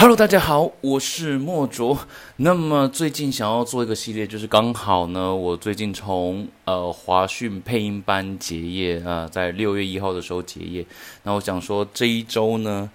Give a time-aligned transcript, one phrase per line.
[0.00, 2.06] Hello，大家好，我是莫卓。
[2.36, 10.86] 那么最近想要做一个系列，就是刚好呢，我最近从呃华讯配音班结业啊，在六月一号的时候结业。
[11.24, 12.90] 那我想说这一周呢，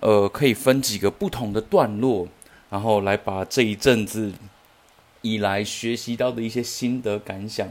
[0.00, 2.26] 呃，可以分几个不同的段落，
[2.70, 4.32] 然后来把这一阵子
[5.20, 7.68] 以来学习到的一些心得感想，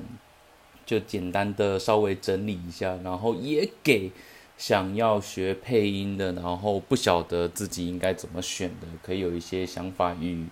[0.85, 4.11] 就简单的稍微整理一下，然后也给。
[4.57, 10.45] 想要学配音的，然后不晓得自己应该怎么选的，可以有一些想法与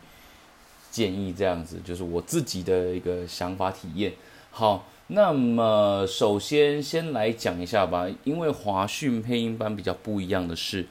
[0.92, 4.14] 建议，这样子就是我自己的一个想法体验。
[4.52, 10.86] 好，那么首先先来讲一下吧，因为华讯配音班比较不一样的是，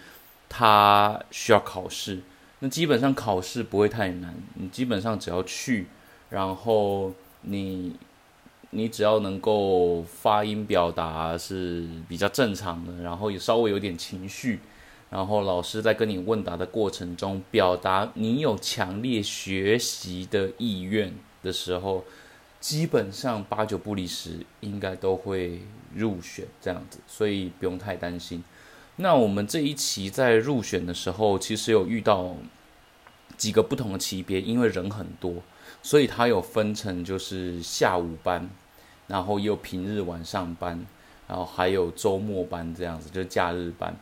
[0.48, 2.20] 它需要考试。
[2.60, 5.86] 那基本上考试不会太难，你基本上只要去，
[6.30, 7.96] 然后你。
[8.74, 14.60] 你只要能够发音表达是比较正常的，然后也稍微有点情绪，
[15.10, 22.02] 然后老师在跟你问答的过程中表达你有强烈学习的意愿的时候，
[22.60, 25.60] 基本上八九不离十，应该都会
[25.94, 28.42] 入选这样子，所以不用太担心。
[28.96, 32.34] 那我们这一期在入选的时候，其实有遇到
[33.36, 35.34] 几个不同的级别，因为人很多，
[35.82, 38.48] 所以它有分成就是下午班。
[39.12, 40.86] 然后又平日晚上班，
[41.28, 43.94] 然后还有周末班这样子，就是假日班。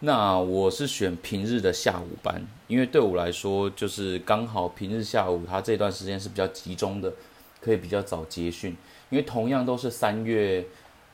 [0.00, 7.12] 那我是选平日的下午班，因为对我来说就是刚好平日下午，他这段时间是比较集中的，
[7.60, 8.76] 可以比较早结训。
[9.08, 10.66] 因为同样都是三月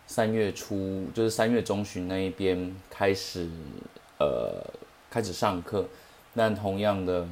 [0.06, 3.46] 三月初，就是三月中旬那一边开始
[4.18, 4.64] 呃
[5.10, 5.86] 开始上课，
[6.34, 7.28] 但同样的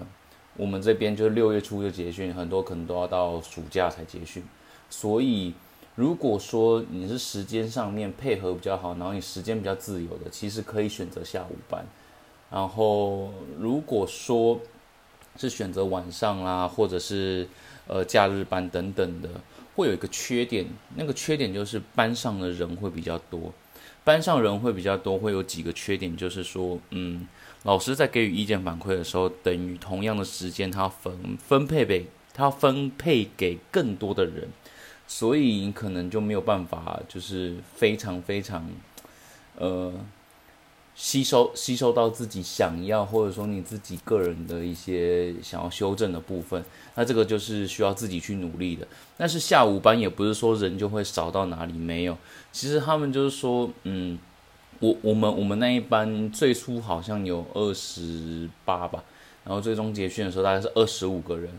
[0.54, 4.44] 我们这边就是六月初就结训，很多可能都要到暑假才结训，
[4.90, 5.54] 所以。
[6.00, 11.84] 如果说你是时间上面配合比较好，然后你时间比较自由的，其实可以选择下午班。
[12.50, 14.58] 然后如果说
[15.36, 17.46] 是选择晚上啦，或者是
[17.86, 19.28] 呃假日班等等的，
[19.76, 20.64] 会有一个缺点，
[20.96, 23.52] 那个缺点就是班上的人会比较多。
[24.02, 27.28] 班上人会比较多，会有几个缺点，就是说，嗯，
[27.64, 34.48] 老师在给予意见反馈的时候，等于同样的时间，他分分配给他分配给更多的人。
[35.12, 38.64] 所以你可能就没有办法，就是非常非常，
[39.56, 39.92] 呃，
[40.94, 48.86] 吸收吸收到自己想要或者说你自己个人的一些想要修正的部分，那这个就是需要自己去努力的。
[49.16, 52.16] 但是下午班也不是说人就会少到哪里没有，
[52.52, 54.16] 其实他们就是说，嗯，
[54.78, 59.02] 我我们我们那一班最初好像有二十八吧，
[59.44, 61.50] 然后最终结训的时候大概是二十五个人。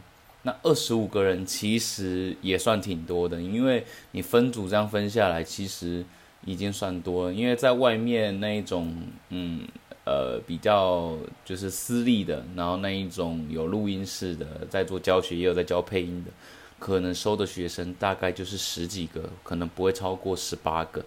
[0.44, 6.04] 那二十五个人其实也算挺多的，因为你分组这样分下来，其实
[6.46, 7.34] 已经算多了。
[7.34, 8.92] 因为在外面那一种，
[9.30, 9.68] 嗯，
[10.04, 11.16] 呃，比较
[11.46, 16.32] 就是私立的，然后那一种有录音室的，在做教学也有在教配音的，
[16.80, 21.06] 可能收的学生大概就是十几个，可能不会超过十八个。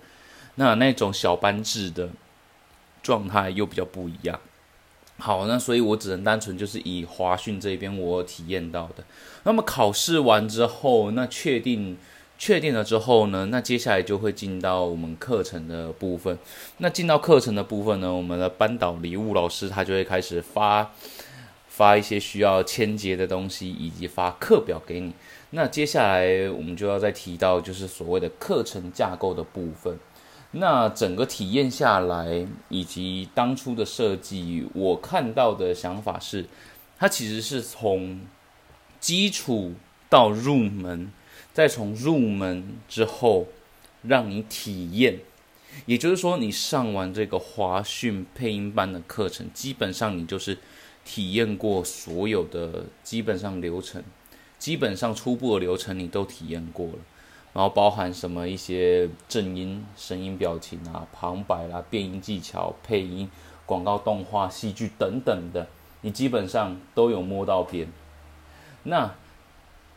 [0.55, 2.09] 那那种小班制的
[3.03, 4.39] 状态又比较不一样。
[5.19, 9.04] 好，那所以我只能单纯就是以华讯这边我体验到的。
[9.44, 11.97] 那么考试完之后，那确定
[12.36, 16.36] 确定了之后呢，那接下来就会进到我们课程的部分。
[16.78, 20.91] 那进到课程的部分呢，我们的班导礼物老师他就会开始发
[21.69, 25.12] 发一些需要签结的东西，以及发课表给你。
[25.50, 29.97] 那接下来我们就要再提到就是所谓的课程架构的部分。
[30.56, 36.47] 那整个体验下来，以及当初的设计，我看到的想法是，
[36.97, 38.20] 它其实是从
[39.00, 39.72] 基础
[40.09, 41.10] 到入门，
[41.53, 43.48] 再从入门之后
[44.03, 45.19] 让你体验。
[45.87, 50.56] 也就是说，你上完这个华讯配音班的课程，基本上你就是
[51.04, 54.04] 体验过所有的基本上流程，
[54.56, 56.98] 基本上初步的流程你都体验过了。
[57.54, 63.31] 然后包含什么一些正音、声音、表情啊、旁白啦、变音技巧、配音、
[63.65, 65.69] 广告、动画、戏剧等等的，
[66.00, 67.86] 你基本上都有摸到边。
[68.83, 69.15] 那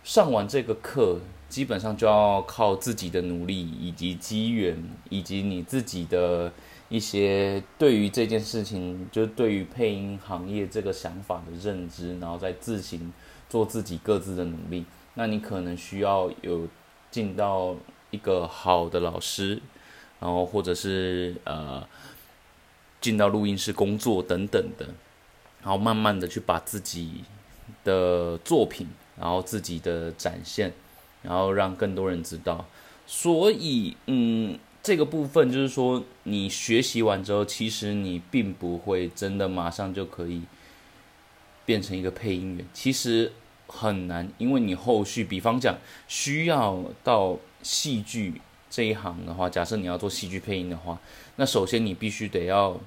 [0.04, 1.20] 上完这个课，
[1.50, 4.78] 基本上就要靠自己的努力，以及机缘，
[5.10, 6.54] 以及你自己的
[6.90, 13.12] 一些对于这件事情，就是对于配音行业这个想法的认知，然后再自行
[13.50, 14.86] 做自己各自的努力。
[15.16, 16.68] 那你可能需要有。
[17.12, 17.76] 进到
[18.12, 19.62] 一个好的老师，
[20.20, 21.88] 然后或者是呃
[23.02, 24.86] 进到录音室工作等等的，
[25.62, 27.24] 然后慢慢的去把自己
[27.84, 28.88] 的作品，
[29.20, 30.74] 然后自己的展现，
[31.22, 32.66] 然后让更多人知道。
[33.06, 40.42] 所以，嗯，这个部分就是说，你学习完之后，其实你并不会真的马上就可以
[41.66, 43.32] 变成一个配音员，其实
[43.68, 45.78] 很难，因为你后续，比方讲
[46.08, 51.00] 需要到戏剧这一行的话，假设你要做戏剧配音的话，
[51.36, 52.80] 那首先你必须得要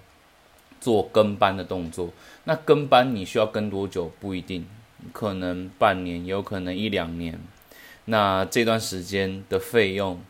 [0.81, 2.11] 做跟班的动作。
[2.45, 4.11] 那跟班你需要跟多久？
[4.19, 4.67] 不一定，
[5.13, 7.39] 可能半年，也有可能一两年。
[8.07, 10.21] 那这段时间的费用，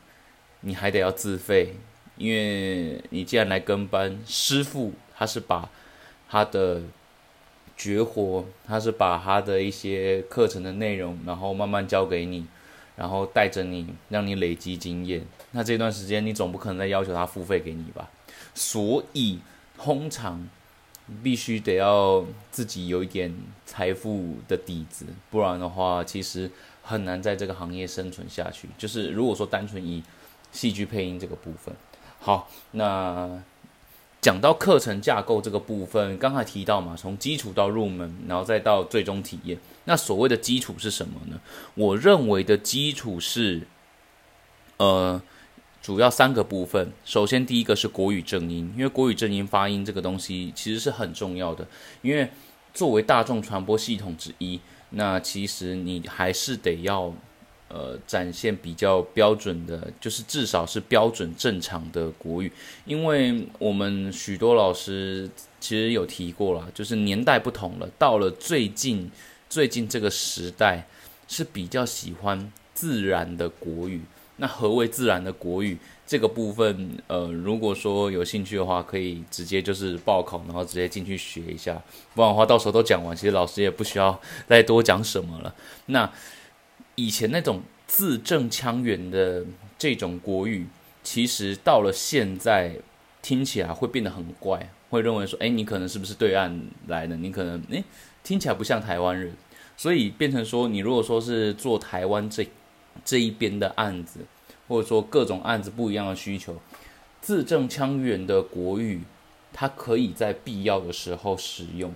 [0.63, 1.77] 你还得要自费，
[2.17, 5.71] 因为你既然来跟班，师傅他是把
[6.29, 6.83] 他的。
[7.81, 12.47] 绝活，他是把他的一些课程的内容，然后慢慢教给你，
[12.95, 15.25] 然后带着你，让你累积经验。
[15.53, 18.11] 那这段时间，你总不可能再要求他付费给你吧？
[18.55, 19.39] 所以，
[19.79, 20.47] 通常
[21.23, 23.35] 必须得要自己有一点
[23.65, 26.51] 财富的底子，不然的话，其实
[26.83, 28.69] 很难在这个行业生存下去。
[28.77, 30.03] 就是如果说单纯以
[30.53, 31.75] 戏剧配音这个部分，
[32.19, 33.43] 好，那。
[34.21, 39.59] 讲到课程架构这个部分，刚才提到嘛，从基础到入门，然后再到最终体验。
[39.85, 41.41] 那所谓的基础是什么呢？
[41.75, 43.63] 我认为的基础是，
[44.77, 45.21] 呃，
[45.81, 46.93] 主要三个部分。
[47.05, 51.67] 首先，第一个是国语正音，因为国语正音发音这个东西其实是很重要的。
[52.03, 52.31] 因为
[52.75, 57.15] 作为大众传播系统之一，那其实你还是得要。
[57.73, 62.51] 呃，展现比较标准的，就是至少是标准正常的国语，
[62.85, 65.31] 因为我们许多老师
[65.61, 69.09] 其实有提过了，就是年代不同了，到了最近
[69.49, 70.85] 最近这个时代
[71.29, 74.03] 是比较喜欢自然的国语。
[74.39, 76.99] 那何为自然的国语这个部分？
[77.07, 81.81] 呃，如果说有兴趣的话，可以直接就是报考，然后直接进去学一下。
[82.17, 85.55] 不然的话，到时候都讲完，其实老师也不需要 再多讲什么了。
[85.87, 86.11] 那。
[87.01, 89.47] 以前那种字正腔圆的
[89.79, 90.67] 这种国语，
[91.03, 92.77] 其实到了现在
[93.23, 97.17] 听起来会变得很怪，会认为说，哎，你可能是不是对岸来的？
[97.17, 97.83] 你可能，哎，
[98.23, 99.33] 听起来不像台湾人，
[99.79, 102.47] 所以变成说，你如果说是做台湾这
[103.03, 104.21] 这一边的案子，
[104.69, 106.61] 或者说各种案子不一样的需求，
[107.23, 109.01] 字正腔圆的国语，
[109.55, 111.95] 它可以在必要的时候使用。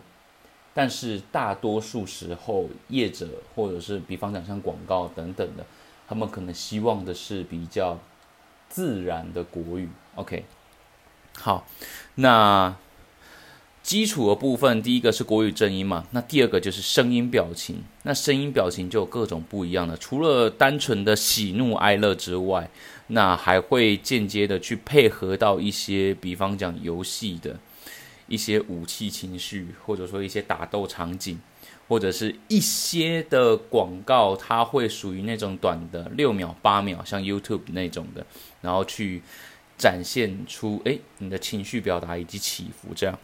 [0.74, 5.64] 但是大多数时候，业者或者是比方讲像广告等等的，
[6.08, 7.98] 他们可能希望的是比较
[8.68, 9.88] 自然的国语。
[10.16, 10.44] OK，
[11.38, 11.64] 好，
[12.16, 12.76] 那
[13.82, 17.84] 基础的部分，第一个是国语正音嘛，那第二个就是声音表情。
[18.02, 22.68] 那声音表情就有各种不一样的，除了单纯的喜怒哀乐之外，
[23.08, 27.56] 那还会间接的去配合到一些，比方讲游戏的。
[28.26, 31.38] 一些武器情绪，或者说一些打斗场景，
[31.88, 38.26] 或者是一些的广告，它会属于那种短的六秒、八秒，像 YouTube 那种的，
[38.60, 39.22] 然后去
[39.76, 43.18] 展现出诶你的情绪表达以及起伏这样。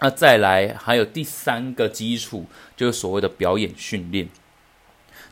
[0.00, 2.46] 那再来还有第三个基础，
[2.76, 4.28] 就是所谓的表演训练。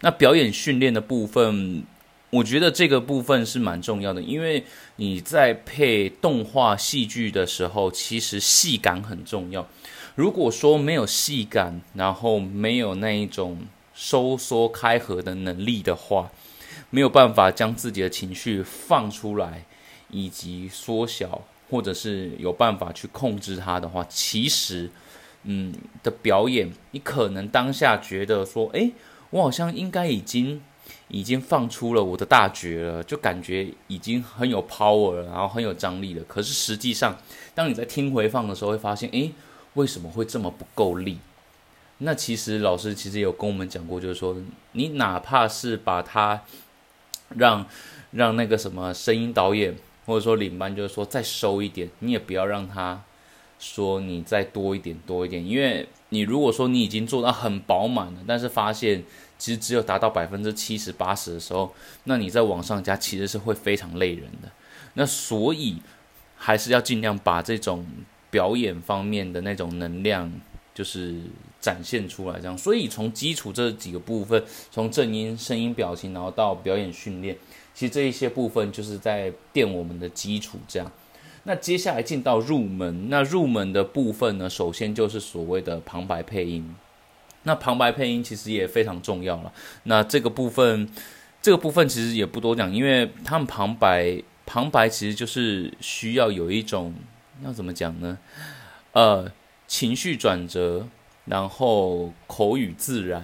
[0.01, 1.85] 那表演训练的部分。
[2.35, 4.65] 我觉得这个部分是蛮重要的，因为
[4.97, 9.69] 你在配动画戏剧的时候，其实戏感很重要。
[10.17, 13.59] 如果说没有戏感，然后没有那一种
[13.95, 16.33] 收缩开合的能力的话，
[16.91, 19.65] 没有办法将自己的情绪放出来，
[20.11, 24.91] 以及缩小，或者是有办法去控制它的话，其实，
[25.45, 25.73] 嗯，
[26.03, 28.91] 的表演，你可能当下觉得说，诶，
[29.31, 30.61] 我好像应该已经。
[31.09, 36.25] 已经放出了我的大绝了，就感觉已经很有 power 了，然后很有张力了。
[36.25, 37.17] 可是实际上，
[37.55, 39.33] 当你在听回放的时候，会发现，诶，
[39.75, 41.19] 为什么会这么不够力？
[41.99, 44.37] 那其实老师其实有跟我们讲过，就是说，
[44.73, 46.43] 你哪怕是把它
[47.31, 47.67] 让
[48.13, 49.77] 让那个什么声音导演
[50.07, 53.03] 或者说领班，就是说再收一点，你也不要让他
[53.59, 59.05] 说你再多一点多一点，因为你如果说你已经做到很饱满了，但是发现。
[59.45, 61.71] 其实只有达到百分之七十八十的时候，
[62.05, 64.51] 那你在往上加其实是会非常累人的。
[64.95, 65.77] 那所以
[66.35, 67.85] 还是要尽量把这种
[68.31, 70.33] 表演方面的那种能量，
[70.73, 71.21] 就是
[71.61, 72.41] 展现出来。
[72.41, 77.37] 这样，所以从基础这几个部分，从正音、声音、表情，然后到表演训练，
[77.75, 80.57] 其实这一些部分就是在垫我们的基础。
[80.67, 80.91] 这样，
[81.43, 86.75] 那接下来进到入门，那入门的部分呢，首先就是所谓的旁白配音。
[87.45, 89.53] 那旁白配音其实也非常重要了。
[89.85, 90.89] 那这个部分，
[91.41, 96.95] 这个部分其实也不多讲，因为他们旁白，旁白其实就是需要有一种
[97.45, 98.19] 要怎么讲呢？
[98.93, 99.31] 呃，
[99.67, 100.89] 情绪转折，
[101.27, 103.23] 然后口语自然，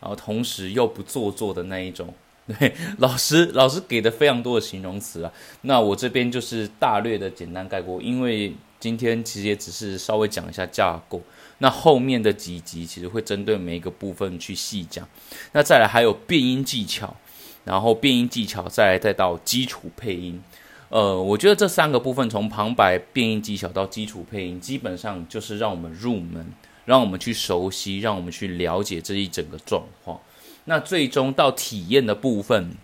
[0.00, 2.14] 然后同时又不做作的那一种。
[2.46, 5.32] 对，老师老师给的非常多的形容词啊。
[5.62, 8.54] 那我这边就是大略的简单概括，因为。
[8.84, 11.18] 今天其实也只是稍微讲一下架构。
[11.56, 15.08] 那后面的几集其实会针对每一个部分去细讲。
[15.52, 17.16] 那再来还有变音技巧，
[17.64, 20.42] 然后变音技巧再来再到基础配音。
[20.90, 26.52] 呃，我觉得这三个部分从旁白、变音技巧到基础配音，基本上就是让我们入门，
[26.84, 30.20] 让我们去熟悉，让我们去了解这一整个状况。
[30.66, 32.76] 那最终到体验的部分，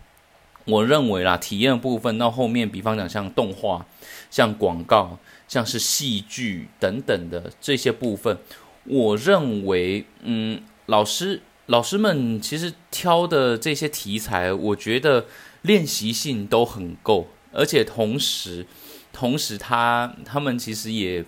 [0.67, 3.87] 我认为啦，体验的部分到后面，比方讲像动画、
[4.31, 8.39] 像广告、像是戏剧等等的这些部分，
[8.85, 15.27] 我认为，嗯，老师老师们其实挑的这些题材，我觉得
[15.63, 17.29] 练习性都很够。
[17.53, 18.67] 而且同时，
[19.13, 21.25] 同时他他们其实也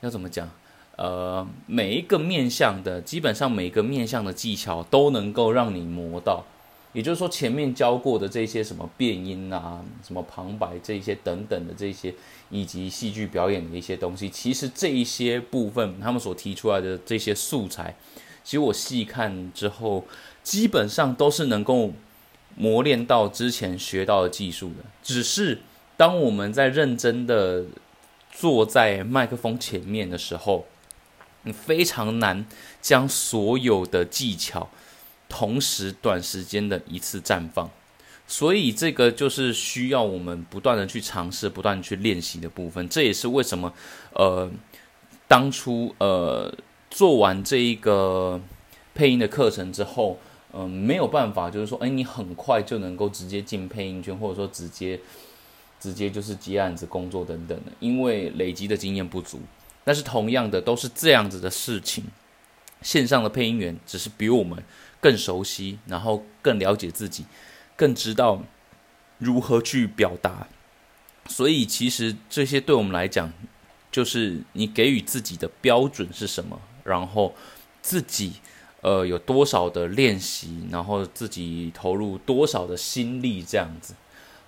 [0.00, 0.48] 要怎么讲？
[0.96, 6.44] 呃，每一个面向的，基本上每个面向的技巧都能够让你磨到。
[6.92, 12.14] 也就是说，前面教过的这些什么变音啊、什么旁白这些等等的这些，
[12.50, 17.96] 以及戏剧表演的一些东西，其实这一些部分他们所提出来的这些素材，
[18.44, 20.04] 其实我细看之后，
[20.42, 21.92] 基本上都是能够。
[22.54, 25.62] 磨练到之前学到的技术的，只是
[25.96, 27.64] 当我们在认真的
[28.30, 30.66] 坐在麦克风前面的时候，
[31.44, 32.44] 你非常难
[32.82, 34.68] 将所有的技巧
[35.32, 37.70] 同时短时间的一次绽放，
[38.28, 42.86] 所以这个就是需要我们不断的去尝试、不断去练习的部分。
[42.90, 43.72] 这也是为什么，
[44.12, 44.50] 呃，
[45.26, 46.54] 当初呃
[46.90, 48.38] 做完这一个
[48.94, 50.18] 配音的课程之后。
[50.54, 55.00] 嗯，没有办法，就是说，哎，你很快就能够直接进配音圈，或者说直接
[55.80, 59.40] 直接就是接案子工作等等的，因为累积的经验不足。
[59.82, 62.04] 但是同样的，都是这样子的事情，
[62.82, 64.62] 线上的配音员只是比我们
[65.00, 67.24] 更熟悉，然后更了解自己，
[67.76, 68.42] 更知道
[69.18, 70.46] 如何去表达。
[71.26, 73.32] 所以其实这些对我们来讲，
[73.90, 77.34] 就是你给予自己的标准是什么，然后
[77.80, 78.34] 自己。
[78.82, 83.94] 呃，有多少的练习，然后自己投入多少的心力，这样子。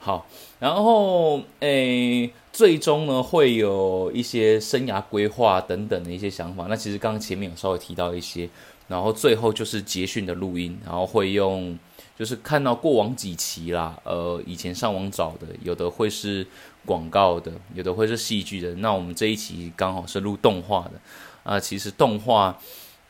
[0.04, 0.26] 好，
[0.58, 6.66] 然后诶，最终呢，会有一些生涯规划等等的一些想法。
[6.68, 8.46] 那其实刚刚前面有稍微提到一些，
[8.86, 11.78] 然后最后就是捷讯的录音，然后会用，
[12.18, 16.46] 就是看到过往几期啦，呃，以前上网找的，有的会是
[16.84, 18.74] 广告的，有的会是戏剧的。
[18.74, 21.00] 那我们这一期刚好是录动画的，
[21.44, 22.58] 啊，其实动画。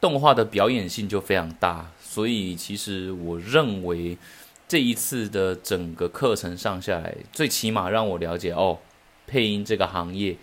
[0.01, 4.19] 动画的表演性就非常大，所以其实我认为
[4.67, 8.79] 这一次的整个课程上下来，最起码让我了解哦，
[9.27, 10.37] 配音这个行业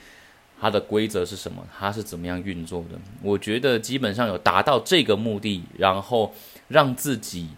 [0.59, 2.99] 它的规则是什么，它是怎么样运作的。
[3.23, 6.33] 我觉得基本上有达到这个目的，然后
[6.67, 7.49] 让自己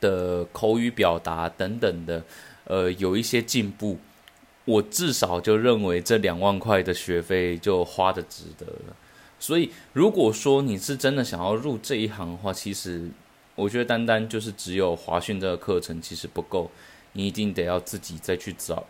[0.00, 2.22] 的口语表达等等的，
[2.64, 3.98] 呃，有一些进步，
[4.66, 8.96] 我至少就认为这两万块的学费就花的值得了。
[9.38, 13.08] 所以，如果说你是真的想要入这一行的话，其实
[13.54, 16.70] 我觉得单单就是只有华讯这个课程其实不够，
[17.12, 18.84] 你一定得要自己再去找，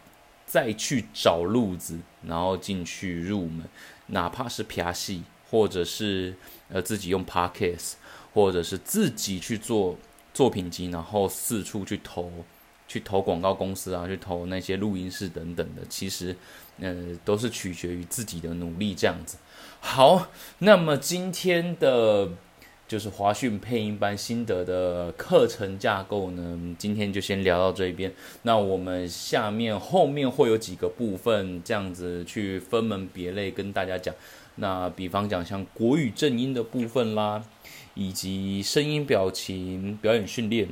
[0.46, 3.64] 再去找路子，然后进去入门，
[4.06, 6.34] 哪怕是拍戏，或者是
[6.68, 7.94] 呃自己用 parkas
[8.32, 9.98] 或者是自己去做
[10.32, 12.30] 作品集，然后四处去投，
[12.86, 16.36] 去投广告公司啊，去投那些录音室等等的，其实
[16.78, 19.36] 呃都是取决于自己的努力这样子。
[19.80, 20.28] 好，
[20.60, 22.30] 那么今天的
[22.92, 28.12] 就是华讯配音班心得的课程架构呢，今天就先聊到这边。
[28.42, 34.14] 那我们下面后面会有几个部分，这样子去分门别类跟大家讲。
[34.56, 37.42] 那比方讲像国语正音的部分啦，
[37.94, 40.68] 以及声音表情表演训练，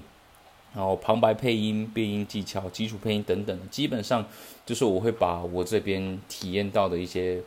[0.74, 4.26] 然后旁白配音、变音技巧、基础配音等等，基本上
[4.66, 7.40] 就是我会把我这边体验到的一些。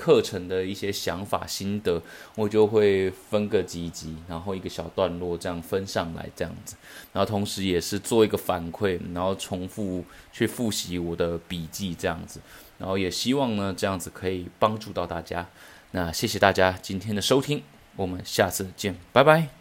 [0.00, 2.00] 课程的一些想法心得，
[2.34, 6.74] 我就会分个几集，然后一个小段落这样分上来，这样子，
[7.12, 10.02] 然后同时也是做一个反馈，然后重复
[10.32, 12.40] 去复习我的笔记，这样子，
[12.78, 15.46] 然后也希望呢这样子可以帮助到大家。
[15.90, 17.62] 那谢谢大家今天的收听，
[17.96, 19.59] 我们下次见，拜拜。